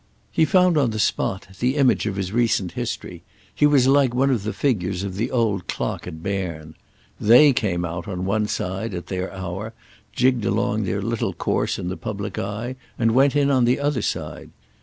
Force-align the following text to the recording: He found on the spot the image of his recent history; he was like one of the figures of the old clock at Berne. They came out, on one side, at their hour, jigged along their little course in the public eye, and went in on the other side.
He 0.31 0.45
found 0.45 0.79
on 0.79 0.89
the 0.89 0.97
spot 0.97 1.45
the 1.59 1.75
image 1.75 2.07
of 2.07 2.15
his 2.15 2.31
recent 2.31 2.71
history; 2.71 3.21
he 3.53 3.67
was 3.67 3.85
like 3.85 4.15
one 4.15 4.31
of 4.31 4.41
the 4.41 4.51
figures 4.51 5.03
of 5.03 5.15
the 5.15 5.29
old 5.29 5.67
clock 5.67 6.07
at 6.07 6.23
Berne. 6.23 6.73
They 7.19 7.53
came 7.53 7.85
out, 7.85 8.07
on 8.07 8.25
one 8.25 8.47
side, 8.47 8.95
at 8.95 9.05
their 9.05 9.31
hour, 9.31 9.75
jigged 10.11 10.43
along 10.43 10.85
their 10.85 11.03
little 11.03 11.33
course 11.33 11.77
in 11.77 11.89
the 11.89 11.97
public 11.97 12.39
eye, 12.39 12.77
and 12.97 13.11
went 13.13 13.35
in 13.35 13.51
on 13.51 13.65
the 13.65 13.79
other 13.79 14.01
side. 14.01 14.49